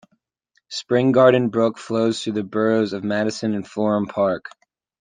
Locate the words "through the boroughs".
2.23-2.91